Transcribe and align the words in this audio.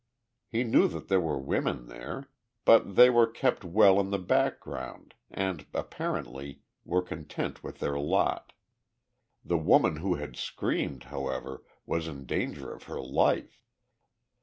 He 0.47 0.63
knew 0.63 0.87
that 0.87 1.09
there 1.09 1.21
were 1.21 1.37
women 1.37 1.85
there, 1.85 2.31
but 2.65 2.95
they 2.95 3.07
were 3.11 3.27
kept 3.27 3.63
well 3.63 3.99
in 3.99 4.09
the 4.09 4.17
background 4.17 5.13
and, 5.29 5.67
apparently, 5.75 6.63
were 6.83 7.03
content 7.03 7.63
with 7.63 7.77
their 7.77 7.99
lot. 7.99 8.51
The 9.45 9.59
woman 9.59 9.97
who 9.97 10.15
had 10.15 10.35
screamed, 10.37 11.03
however, 11.03 11.63
was 11.85 12.07
in 12.07 12.25
danger 12.25 12.73
of 12.73 12.85
her 12.85 12.99
life. 12.99 13.61